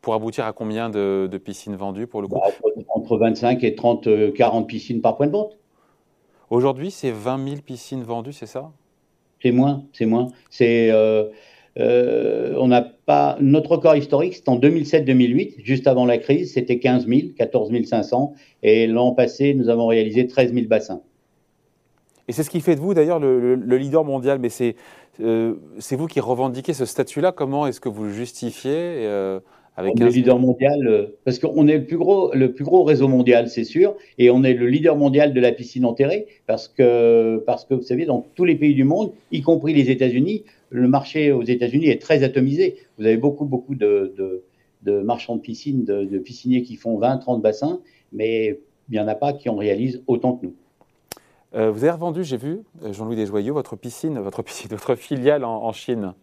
pour 0.00 0.14
aboutir 0.14 0.46
à 0.46 0.52
combien 0.52 0.88
de, 0.88 1.40
piscines 1.44 1.76
vendues 1.76 2.06
pour 2.06 2.22
le 2.22 2.28
coup 2.28 2.36
bah, 2.36 2.52
Entre 2.94 3.18
25 3.18 3.64
et 3.64 3.74
30, 3.74 4.32
40 4.34 4.62
euh, 4.62 4.66
piscines 4.66 5.00
par 5.00 5.16
point 5.16 5.26
de 5.26 5.32
vente. 5.32 5.58
Aujourd'hui, 6.48 6.92
c'est 6.92 7.10
20 7.10 7.44
000 7.44 7.60
piscines 7.62 8.04
vendues, 8.04 8.32
c'est 8.32 8.46
ça? 8.46 8.70
C'est 9.42 9.50
moins, 9.50 9.82
c'est 9.92 10.06
moins. 10.06 10.28
C'est, 10.48 10.92
euh, 10.92 11.24
euh, 11.78 12.54
on 12.58 12.68
n'a 12.68 12.82
pas 12.82 13.36
notre 13.40 13.72
record 13.72 13.96
historique, 13.96 14.34
c'est 14.36 14.48
en 14.48 14.58
2007-2008, 14.58 15.56
juste 15.64 15.88
avant 15.88 16.06
la 16.06 16.18
crise, 16.18 16.54
c'était 16.54 16.78
15 16.78 17.06
000, 17.08 17.20
14 17.36 17.72
500, 17.84 18.32
et 18.62 18.86
l'an 18.86 19.12
passé, 19.12 19.54
nous 19.54 19.68
avons 19.68 19.88
réalisé 19.88 20.28
13 20.28 20.54
000 20.54 20.66
bassins. 20.66 21.02
Et 22.28 22.32
c'est 22.32 22.44
ce 22.44 22.50
qui 22.50 22.60
fait 22.60 22.76
de 22.76 22.80
vous 22.80 22.94
d'ailleurs 22.94 23.18
le, 23.18 23.54
leader 23.54 24.04
mondial, 24.04 24.38
mais 24.38 24.48
c'est 24.48 24.76
c'est 25.18 25.96
vous 25.96 26.06
qui 26.06 26.20
revendiquez 26.20 26.74
ce 26.74 26.84
statut-là. 26.84 27.32
Comment 27.32 27.66
est-ce 27.66 27.80
que 27.80 27.88
vous 27.88 28.04
le 28.04 28.12
justifiez? 28.12 29.06
Avec 29.76 29.94
on 30.00 30.06
est 30.06 30.10
leader 30.10 30.38
mondial 30.38 30.86
euh, 30.86 31.18
parce 31.24 31.38
qu'on 31.38 31.68
est 31.68 31.78
le 31.78 31.84
plus 31.84 31.98
gros, 31.98 32.32
le 32.34 32.52
plus 32.52 32.64
gros 32.64 32.82
réseau 32.82 33.08
mondial, 33.08 33.48
c'est 33.48 33.64
sûr, 33.64 33.94
et 34.18 34.30
on 34.30 34.42
est 34.42 34.54
le 34.54 34.66
leader 34.66 34.96
mondial 34.96 35.34
de 35.34 35.40
la 35.40 35.52
piscine 35.52 35.84
enterrée 35.84 36.26
parce 36.46 36.68
que, 36.68 37.42
parce 37.46 37.64
que 37.64 37.74
vous 37.74 37.82
savez, 37.82 38.06
dans 38.06 38.26
tous 38.34 38.44
les 38.44 38.56
pays 38.56 38.74
du 38.74 38.84
monde, 38.84 39.12
y 39.32 39.42
compris 39.42 39.74
les 39.74 39.90
États-Unis, 39.90 40.44
le 40.70 40.88
marché 40.88 41.30
aux 41.30 41.42
États-Unis 41.42 41.88
est 41.88 42.00
très 42.00 42.22
atomisé. 42.22 42.76
Vous 42.98 43.04
avez 43.04 43.18
beaucoup, 43.18 43.44
beaucoup 43.44 43.74
de, 43.74 44.14
de, 44.16 44.42
de 44.82 45.00
marchands 45.02 45.36
de 45.36 45.42
piscine, 45.42 45.84
de, 45.84 46.04
de, 46.04 46.18
pisciniers 46.18 46.62
qui 46.62 46.76
font 46.76 46.98
20, 46.98 47.18
30 47.18 47.42
bassins, 47.42 47.80
mais 48.12 48.58
il 48.88 48.92
n'y 48.92 49.00
en 49.00 49.08
a 49.08 49.14
pas 49.14 49.34
qui 49.34 49.48
en 49.50 49.56
réalisent 49.56 50.02
autant 50.06 50.36
que 50.36 50.46
nous. 50.46 50.54
Euh, 51.54 51.70
vous 51.70 51.84
avez 51.84 51.92
revendu, 51.92 52.24
j'ai 52.24 52.36
vu, 52.36 52.60
euh, 52.82 52.92
Jean-Louis 52.92 53.16
Desjoyaux, 53.16 53.54
votre 53.54 53.76
piscine, 53.76 54.18
votre 54.18 54.42
piscine, 54.42 54.68
votre 54.70 54.94
filiale 54.94 55.44
en 55.44 55.72
Chine. 55.72 56.14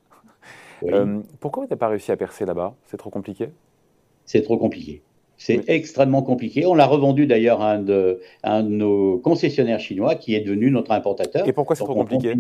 Euh, 0.84 1.22
pourquoi 1.40 1.64
vous 1.64 1.70
n'avez 1.70 1.80
pas 1.80 1.88
réussi 1.88 2.12
à 2.12 2.18
percer 2.18 2.46
là-bas? 2.46 2.76
C'est 2.86 2.98
trop 2.98 3.10
compliqué? 3.10 3.50
C'est 4.26 4.42
trop 4.42 4.58
compliqué. 4.58 5.02
C'est 5.38 5.68
extrêmement 5.68 6.22
compliqué. 6.22 6.66
On 6.66 6.74
l'a 6.74 6.86
revendu 6.86 7.26
d'ailleurs 7.28 7.62
à 7.62 7.74
un 7.74 7.80
de, 7.80 8.22
nos 8.62 9.18
concessionnaires 9.18 9.80
chinois 9.80 10.16
qui 10.16 10.36
est 10.36 10.42
devenu 10.42 10.72
notre 10.72 10.92
importateur. 10.92 11.48
Et 11.48 11.54
pourquoi 11.54 11.76
c'est 11.76 11.84
trop 11.84 11.96
compliqué? 11.96 12.34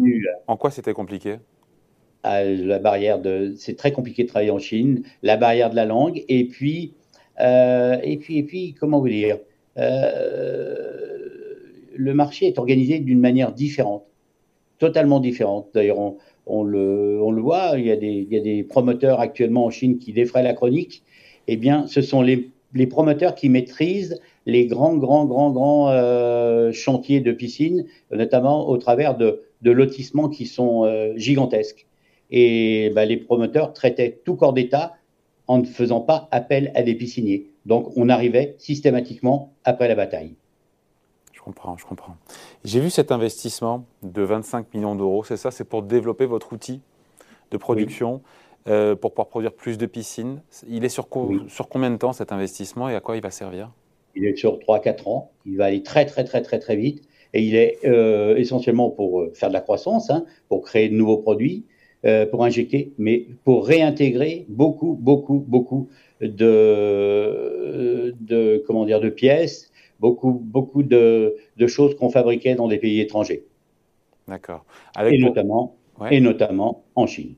En 0.47 0.57
quoi 0.57 0.71
c'était 0.71 0.93
compliqué? 0.93 1.37
la 2.23 2.79
barrière 2.79 3.19
de, 3.19 3.53
c'est 3.57 3.75
très 3.75 3.91
compliqué 3.91 4.23
de 4.23 4.29
travailler 4.29 4.51
en 4.51 4.59
Chine, 4.59 5.03
la 5.23 5.35
barrière 5.35 5.69
de 5.69 5.75
la 5.75 5.85
langue, 5.85 6.23
et 6.29 6.45
puis, 6.45 6.93
euh, 7.41 7.97
et 8.01 8.15
puis, 8.15 8.37
et 8.37 8.43
puis, 8.43 8.73
comment 8.79 8.99
vous 8.99 9.09
dire, 9.09 9.39
euh, 9.77 11.13
le 11.95 12.13
marché 12.13 12.47
est 12.47 12.59
organisé 12.59 12.99
d'une 12.99 13.19
manière 13.19 13.51
différente, 13.51 14.05
totalement 14.79 15.19
différente. 15.19 15.67
D'ailleurs, 15.73 15.97
on, 16.45 16.63
le, 16.63 17.41
voit, 17.41 17.73
il 17.77 17.85
y, 17.85 17.91
a 17.91 17.95
des, 17.95 18.63
promoteurs 18.63 19.19
actuellement 19.19 19.65
en 19.65 19.69
Chine 19.69 19.97
qui 19.97 20.13
défraient 20.13 20.43
la 20.43 20.53
chronique. 20.53 21.03
Eh 21.47 21.57
bien, 21.57 21.87
ce 21.87 22.01
sont 22.01 22.21
les, 22.21 22.51
promoteurs 22.87 23.35
qui 23.35 23.49
maîtrisent 23.49 24.19
les 24.45 24.65
grands, 24.65 24.97
grands, 24.97 25.25
grands, 25.25 25.51
grands 25.51 25.89
euh, 25.89 26.71
chantiers 26.71 27.21
de 27.21 27.31
piscine, 27.31 27.85
notamment 28.11 28.67
au 28.67 28.77
travers 28.77 29.15
de, 29.15 29.41
de 29.61 29.71
lotissements 29.71 30.29
qui 30.29 30.45
sont 30.45 30.83
euh, 30.83 31.13
gigantesques. 31.15 31.87
Et 32.31 32.91
bah, 32.95 33.05
les 33.05 33.17
promoteurs 33.17 33.73
traitaient 33.73 34.19
tout 34.25 34.35
corps 34.35 34.53
d'État 34.53 34.93
en 35.47 35.59
ne 35.59 35.65
faisant 35.65 36.01
pas 36.01 36.27
appel 36.31 36.71
à 36.75 36.83
des 36.83 36.95
pisciniers. 36.95 37.47
Donc, 37.65 37.91
on 37.95 38.09
arrivait 38.09 38.55
systématiquement 38.57 39.53
après 39.63 39.87
la 39.87 39.95
bataille. 39.95 40.35
Je 41.43 41.51
comprends, 41.51 41.75
je 41.75 41.85
comprends. 41.85 42.15
J'ai 42.63 42.79
vu 42.79 42.89
cet 42.89 43.11
investissement 43.11 43.83
de 44.01 44.21
25 44.21 44.73
millions 44.73 44.95
d'euros, 44.95 45.25
c'est 45.25 45.35
ça, 45.35 45.51
c'est 45.51 45.65
pour 45.65 45.83
développer 45.83 46.25
votre 46.25 46.53
outil 46.53 46.79
de 47.51 47.57
production. 47.57 48.21
pour 48.65 49.11
pouvoir 49.11 49.27
produire 49.27 49.51
plus 49.51 49.77
de 49.77 49.85
piscines. 49.85 50.41
Il 50.69 50.85
est 50.85 50.89
sur, 50.89 51.09
sur 51.49 51.67
combien 51.67 51.91
de 51.91 51.97
temps 51.97 52.13
cet 52.13 52.31
investissement 52.31 52.87
et 52.87 52.95
à 52.95 53.01
quoi 53.01 53.17
il 53.17 53.21
va 53.21 53.29
servir? 53.29 53.71
Il 54.15 54.25
est 54.25 54.37
sur 54.37 54.57
3-4 54.57 55.09
ans. 55.09 55.31
Il 55.45 55.57
va 55.57 55.65
aller 55.65 55.83
très 55.83 56.05
très 56.05 56.23
très 56.23 56.41
très 56.41 56.59
très 56.59 56.77
vite. 56.77 57.03
Et 57.33 57.43
il 57.43 57.55
est 57.55 57.79
essentiellement 58.37 58.89
pour 58.89 59.25
faire 59.33 59.49
de 59.49 59.53
la 59.53 59.59
croissance, 59.59 60.09
hein, 60.09 60.23
pour 60.47 60.61
créer 60.61 60.87
de 60.87 60.95
nouveaux 60.95 61.17
produits, 61.17 61.65
pour 62.31 62.45
injecter, 62.45 62.93
mais 62.97 63.27
pour 63.43 63.67
réintégrer 63.67 64.45
beaucoup, 64.47 64.93
beaucoup, 64.93 65.43
beaucoup 65.45 65.89
de, 66.21 68.15
de 68.21 68.63
comment 68.65 68.85
dire, 68.85 69.01
de 69.01 69.09
pièces, 69.09 69.72
beaucoup, 69.99 70.31
beaucoup 70.31 70.83
de, 70.83 71.35
de 71.57 71.67
choses 71.67 71.95
qu'on 71.95 72.09
fabriquait 72.09 72.55
dans 72.55 72.67
des 72.67 72.77
pays 72.77 72.99
étrangers. 72.99 73.45
D'accord. 74.27 74.65
Et, 75.01 75.17
notamment, 75.17 75.75
et 76.09 76.19
notamment 76.19 76.83
en 76.95 77.07
Chine. 77.07 77.35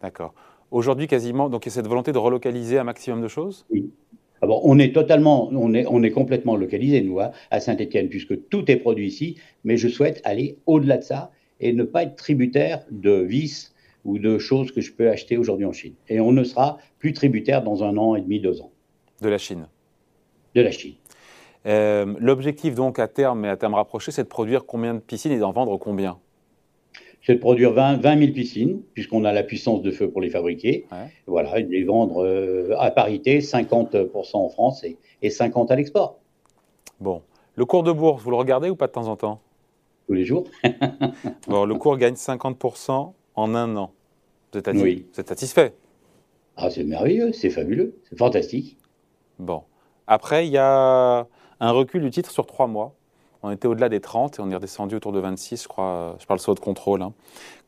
D'accord. 0.00 0.34
Aujourd'hui, 0.70 1.06
quasiment, 1.06 1.48
donc 1.48 1.66
il 1.66 1.68
y 1.68 1.72
a 1.72 1.74
cette 1.74 1.86
volonté 1.86 2.12
de 2.12 2.18
relocaliser 2.18 2.78
un 2.78 2.84
maximum 2.84 3.20
de 3.22 3.28
choses? 3.28 3.66
Oui. 3.70 3.90
Alors, 4.40 4.66
on 4.66 4.78
est 4.80 4.92
totalement, 4.92 5.50
on 5.52 5.72
est, 5.72 5.86
on 5.86 6.02
est 6.02 6.10
complètement 6.10 6.56
localisé, 6.56 7.00
nous, 7.00 7.20
hein, 7.20 7.30
à 7.50 7.60
Saint-Etienne, 7.60 8.08
puisque 8.08 8.48
tout 8.48 8.68
est 8.70 8.76
produit 8.76 9.06
ici, 9.06 9.36
mais 9.62 9.76
je 9.76 9.86
souhaite 9.86 10.20
aller 10.24 10.58
au-delà 10.66 10.98
de 10.98 11.04
ça 11.04 11.30
et 11.60 11.72
ne 11.72 11.84
pas 11.84 12.02
être 12.02 12.16
tributaire 12.16 12.84
de 12.90 13.12
vis 13.12 13.72
ou 14.04 14.18
de 14.18 14.38
choses 14.38 14.72
que 14.72 14.80
je 14.80 14.92
peux 14.92 15.08
acheter 15.08 15.36
aujourd'hui 15.36 15.64
en 15.64 15.72
Chine. 15.72 15.94
Et 16.08 16.18
on 16.18 16.32
ne 16.32 16.42
sera 16.42 16.78
plus 16.98 17.12
tributaire 17.12 17.62
dans 17.62 17.84
un 17.84 17.96
an 17.96 18.16
et 18.16 18.20
demi, 18.20 18.40
deux 18.40 18.60
ans. 18.60 18.72
De 19.20 19.28
la 19.28 19.38
Chine? 19.38 19.68
De 20.56 20.60
la 20.60 20.72
Chine. 20.72 20.94
Euh, 21.66 22.14
l'objectif 22.18 22.74
donc 22.74 22.98
à 22.98 23.08
terme 23.08 23.44
et 23.44 23.48
à 23.48 23.56
terme 23.56 23.74
rapproché, 23.74 24.10
c'est 24.10 24.24
de 24.24 24.28
produire 24.28 24.66
combien 24.66 24.94
de 24.94 25.00
piscines 25.00 25.32
et 25.32 25.38
d'en 25.38 25.52
vendre 25.52 25.76
combien? 25.76 26.18
C'est 27.24 27.34
de 27.34 27.38
produire 27.38 27.72
20, 27.72 27.98
20 27.98 28.18
000 28.18 28.32
piscines, 28.32 28.82
puisqu'on 28.94 29.24
a 29.24 29.32
la 29.32 29.44
puissance 29.44 29.80
de 29.82 29.92
feu 29.92 30.10
pour 30.10 30.20
les 30.20 30.30
fabriquer. 30.30 30.86
Voilà, 31.26 31.60
et 31.60 31.62
de 31.62 31.70
les 31.70 31.84
vendre 31.84 32.24
euh, 32.24 32.74
à 32.78 32.90
parité, 32.90 33.38
50% 33.38 34.08
en 34.34 34.48
France 34.48 34.82
et, 34.82 34.98
et 35.22 35.28
50% 35.28 35.70
à 35.70 35.76
l'export. 35.76 36.18
Bon. 37.00 37.22
Le 37.54 37.64
cours 37.64 37.84
de 37.84 37.92
bourse, 37.92 38.22
vous 38.22 38.30
le 38.30 38.36
regardez 38.36 38.70
ou 38.70 38.76
pas 38.76 38.88
de 38.88 38.92
temps 38.92 39.06
en 39.06 39.16
temps? 39.16 39.40
Tous 40.08 40.14
les 40.14 40.24
jours. 40.24 40.44
bon, 41.46 41.64
le 41.64 41.74
cours 41.76 41.96
gagne 41.96 42.14
50% 42.14 43.12
en 43.34 43.54
un 43.54 43.76
an. 43.76 43.92
Vous 44.52 44.58
êtes, 44.58 44.68
oui. 44.74 45.06
vous 45.12 45.20
êtes 45.20 45.28
satisfait? 45.28 45.74
Ah, 46.56 46.70
c'est 46.70 46.84
merveilleux, 46.84 47.32
c'est 47.32 47.50
fabuleux, 47.50 47.96
c'est 48.08 48.18
fantastique. 48.18 48.78
Bon. 49.38 49.62
Après, 50.06 50.46
il 50.46 50.52
y 50.52 50.58
a 50.58 51.26
un 51.62 51.70
recul 51.70 52.02
du 52.02 52.10
titre 52.10 52.30
sur 52.30 52.46
trois 52.46 52.66
mois. 52.66 52.94
On 53.44 53.50
était 53.50 53.66
au-delà 53.66 53.88
des 53.88 54.00
30 54.00 54.38
et 54.38 54.42
on 54.42 54.50
est 54.50 54.54
redescendu 54.54 54.96
autour 54.96 55.12
de 55.12 55.20
26, 55.20 55.62
je 55.62 55.68
crois. 55.68 56.16
Je 56.20 56.26
parle 56.26 56.40
sur 56.40 56.54
de 56.54 56.60
contrôle. 56.60 57.02
Hein. 57.02 57.12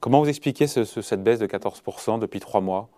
Comment 0.01 0.21
vous 0.21 0.29
expliquez 0.29 0.67
cette 0.67 1.23
baisse 1.23 1.39
de 1.39 1.47
14% 1.47 2.19
depuis 2.19 2.41
trois 2.41 2.61
mois? 2.61 2.89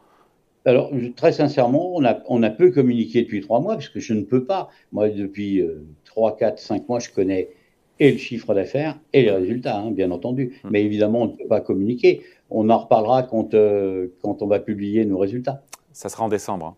Alors, 0.64 0.90
très 1.14 1.32
sincèrement, 1.32 1.94
on 1.94 2.04
a, 2.04 2.18
on 2.26 2.42
a 2.42 2.50
peu 2.50 2.70
communiqué 2.70 3.22
depuis 3.22 3.40
trois 3.40 3.60
mois, 3.60 3.74
parce 3.74 3.88
que 3.88 4.00
je 4.00 4.14
ne 4.14 4.22
peux 4.22 4.44
pas. 4.44 4.68
Moi, 4.90 5.10
depuis 5.10 5.60
euh, 5.60 5.86
trois, 6.04 6.36
quatre, 6.36 6.58
cinq 6.58 6.88
mois, 6.88 6.98
je 6.98 7.10
connais 7.10 7.50
et 7.98 8.12
le 8.12 8.18
chiffre 8.18 8.52
d'affaires 8.52 8.98
et 9.12 9.22
les 9.22 9.30
résultats, 9.30 9.78
hein, 9.78 9.90
bien 9.90 10.10
entendu. 10.10 10.58
Hum. 10.64 10.70
Mais 10.72 10.82
évidemment, 10.82 11.22
on 11.22 11.26
ne 11.26 11.32
peut 11.32 11.46
pas 11.48 11.60
communiquer. 11.60 12.22
On 12.50 12.68
en 12.68 12.78
reparlera 12.78 13.22
quand, 13.22 13.54
euh, 13.54 14.08
quand 14.22 14.42
on 14.42 14.46
va 14.46 14.60
publier 14.60 15.04
nos 15.04 15.18
résultats. 15.18 15.62
Ça 15.92 16.08
sera 16.08 16.24
en 16.24 16.28
décembre. 16.28 16.76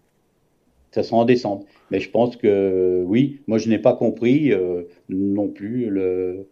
Ça 0.91 1.03
sera 1.03 1.19
en 1.19 1.25
décembre. 1.25 1.65
Mais 1.91 2.01
je 2.01 2.11
pense 2.11 2.37
que 2.37 3.03
oui, 3.07 3.41
moi 3.47 3.59
je 3.59 3.69
n'ai 3.69 3.79
pas 3.79 3.95
compris 3.95 4.53
euh, 4.53 4.83
non 5.09 5.49
plus 5.49 5.91
le, 5.91 6.49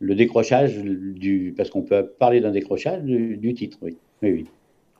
le 0.00 0.14
décrochage 0.14 0.76
du. 0.78 1.54
Parce 1.56 1.70
qu'on 1.70 1.82
peut 1.82 2.06
parler 2.06 2.40
d'un 2.40 2.50
décrochage 2.50 3.02
du, 3.02 3.54
titre, 3.54 3.78
oui. 3.82 3.96
oui, 4.22 4.44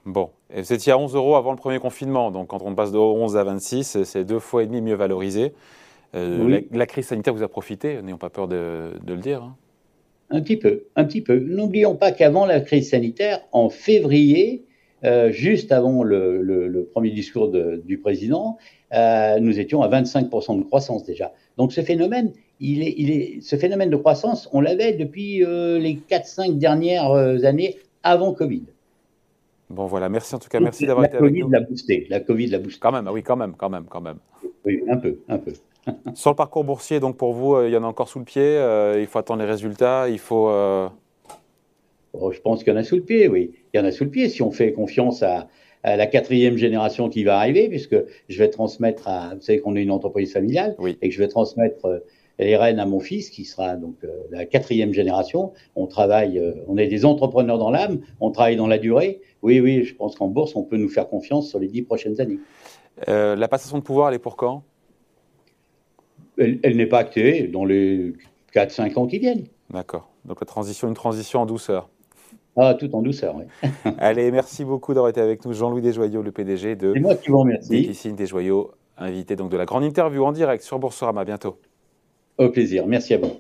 Bon, 0.05 0.31
vous 0.55 0.73
étiez 0.73 0.93
à 0.93 0.99
11 0.99 1.15
euros 1.17 1.37
avant 1.37 1.51
le 1.51 1.57
premier 1.57 1.79
confinement, 1.79 2.31
donc 2.31 2.49
quand 2.49 2.63
on 2.63 2.75
passe 2.75 2.93
de 2.93 2.99
11 2.99 3.37
à 3.37 3.45
26, 3.45 4.05
c'est 4.05 4.25
deux 4.25 4.39
fois 4.39 4.63
et 4.63 4.67
demi 4.67 4.81
mieux 4.81 4.95
valorisé. 4.95 5.53
Euh, 6.15 6.63
la, 6.71 6.87
crise 6.87 7.07
sanitaire 7.07 7.35
vous 7.35 7.43
a 7.43 7.49
profité, 7.49 8.01
n'ayons 8.01 8.17
pas 8.17 8.31
peur 8.31 8.49
de, 8.49 8.93
le 9.07 9.17
dire. 9.17 9.43
Hein. 9.43 9.57
Un 10.31 10.41
petit 10.41 10.57
peu, 10.57 10.85
un 10.97 11.05
petit 11.05 11.21
peu. 11.21 11.39
N'oublions 11.39 11.97
pas 11.97 12.13
qu'avant 12.13 12.47
la 12.47 12.61
crise 12.61 12.91
sanitaire, 12.91 13.41
en 13.53 13.69
février, 13.69 14.65
euh, 15.05 15.31
juste 15.31 15.73
avant 15.73 16.03
le, 16.03 16.89
premier 16.93 17.11
discours 17.11 17.51
du 17.51 17.99
président, 17.99 18.59
euh, 18.95 19.39
nous 19.41 19.59
étions 19.59 19.83
à 19.83 19.89
25% 19.89 20.59
de 20.59 20.65
croissance 20.65 21.05
déjà. 21.05 21.33
Donc 21.57 21.73
ce 21.73 21.81
phénomène, 21.81 22.33
il 22.61 22.83
est, 22.83 22.95
il 22.97 23.11
est, 23.11 23.41
ce 23.43 23.57
phénomène 23.57 23.91
de 23.91 23.97
croissance, 23.97 24.49
on 24.53 24.61
l'avait 24.61 24.93
depuis 24.95 25.39
les 25.39 25.99
4-5 26.09 26.59
dernières 26.59 27.13
années 27.45 27.77
avant 28.03 28.33
Covid. 28.33 28.65
Bon 29.69 29.87
voilà, 29.87 30.09
merci 30.09 30.35
en 30.35 30.39
tout 30.39 30.49
cas, 30.49 30.61
merci 30.61 30.87
d'avoir 30.87 31.07
été 31.07 31.17
avec 31.17 31.35
nous. 31.35 31.51
La 31.51 31.61
boosté, 31.61 32.07
la 32.09 32.21
Covid 32.21 32.47
l'a 32.47 32.59
boosté. 32.59 32.79
Quand 32.81 32.93
même, 32.93 33.09
ah 33.09 33.13
oui, 33.13 33.23
quand 33.23 33.37
même, 33.37 33.55
quand 33.57 33.69
même, 33.69 33.85
quand 33.89 34.01
même. 34.01 34.19
Oui, 34.65 34.83
un 34.89 34.97
peu, 34.97 35.19
un 35.29 35.39
peu. 35.39 35.53
Sur 36.15 36.31
le 36.31 36.37
parcours 36.37 36.65
boursier, 36.65 37.01
donc 37.01 37.17
pour 37.17 37.33
vous, 37.33 37.55
euh, 37.55 37.69
il 37.69 37.73
y 37.73 37.77
en 37.77 37.85
a 37.85 37.87
encore 37.87 38.09
sous 38.09 38.19
le 38.19 38.25
pied. 38.25 38.43
Euh, 38.43 39.01
il 39.01 39.07
faut 39.07 39.19
attendre 39.19 39.41
les 39.43 39.49
résultats. 39.49 40.09
Il 40.09 40.19
faut. 40.19 40.49
Euh, 40.51 40.89
oh, 42.13 42.31
je 42.33 42.41
pense 42.41 42.63
qu'il 42.63 42.73
y 42.73 42.77
en 42.77 42.79
a 42.79 42.85
sous 42.85 42.97
le 42.97 43.03
pied, 43.03 43.29
oui. 43.29 43.53
Il 43.77 43.81
y 43.81 43.83
en 43.83 43.85
a 43.85 43.93
sous 43.93 44.05
le 44.05 44.11
pied 44.11 44.31
si 44.31 44.41
on 44.41 44.51
fait 44.51 44.73
confiance 44.73 45.23
à, 45.23 45.49
la 45.85 46.07
quatrième 46.07 46.57
génération 46.57 47.11
qui 47.11 47.25
va 47.25 47.37
arriver, 47.37 47.69
puisque 47.69 47.95
je 48.29 48.39
vais 48.39 48.49
transmettre 48.49 49.07
à. 49.07 49.35
Vous 49.35 49.43
savez 49.43 49.61
qu'on 49.61 49.77
est 49.77 49.83
une 49.83 49.91
entreprise 49.91 50.33
familiale 50.33 50.75
et 51.03 51.09
que 51.09 51.15
je 51.15 51.19
vais 51.19 51.29
transmettre 51.29 52.03
les 52.39 52.57
rênes 52.57 52.81
à 52.81 52.87
mon 52.87 53.01
fils, 53.01 53.29
qui 53.29 53.45
sera 53.45 53.77
donc 53.77 53.95
la 54.31 54.47
quatrième 54.47 54.95
génération. 54.95 55.53
On 55.77 55.87
travaille, 55.87 56.43
on 56.67 56.79
est 56.79 56.89
des 56.89 57.05
entrepreneurs 57.05 57.59
dans 57.59 57.71
l'âme, 57.71 58.01
on 58.19 58.31
travaille 58.31 58.57
dans 58.57 58.67
la 58.67 58.79
durée. 58.79 59.21
Oui, 59.43 59.61
oui, 59.61 59.85
je 59.85 59.95
pense 59.95 60.17
qu'en 60.17 60.27
bourse, 60.27 60.57
on 60.57 60.65
peut 60.65 60.79
nous 60.79 60.89
faire 60.89 61.07
confiance 61.09 61.51
sur 61.51 61.61
les 61.61 61.69
dix 61.69 61.83
prochaines 61.83 62.19
années. 62.19 62.41
la 63.07 63.47
passation 63.47 63.77
de 63.77 63.83
pouvoir, 63.83 64.09
elle 64.09 64.15
est 64.15 64.19
pour 64.19 64.37
quand? 64.37 64.65
Elle, 66.39 66.77
n'est 66.77 66.87
pas 66.87 67.01
actée 67.01 67.47
dans 67.47 67.67
les 67.67 68.15
4-5 68.55 68.99
ans 68.99 69.07
qui 69.07 69.19
viennent. 69.19 69.45
D'accord. 69.71 70.09
Donc 70.25 70.41
la 70.41 70.47
transition, 70.47 70.89
une 70.89 70.95
transition 70.95 71.43
en 71.43 71.47
douceur. 71.47 71.91
Ah, 72.57 72.75
tout 72.75 72.95
en 72.95 73.03
douceur, 73.03 73.37
oui. 73.37 73.45
Allez, 73.99 74.31
merci 74.31 74.65
beaucoup 74.65 74.95
d'avoir 74.95 75.11
été 75.11 75.21
avec 75.21 75.45
nous, 75.45 75.53
Jean-Louis 75.53 75.83
Desjoyaux, 75.83 76.23
le 76.23 76.33
PDG 76.33 76.75
de. 76.75 76.93
C'est 76.95 77.01
moi 77.01 77.15
qui 77.15 77.31
vous 77.31 77.41
remercie. 77.41 77.87
Des 77.87 78.13
Desjoyaux, 78.13 78.71
invité 78.97 79.37
donc 79.37 79.51
de 79.51 79.57
la 79.57 79.67
grande 79.67 79.85
interview 79.85 80.25
en 80.25 80.33
direct 80.33 80.63
sur 80.63 80.79
Boursorama. 80.79 81.21
À 81.21 81.25
bientôt. 81.25 81.59
Au 82.39 82.49
plaisir. 82.51 82.87
Merci 82.87 83.15
à 83.15 83.19
vous. 83.19 83.33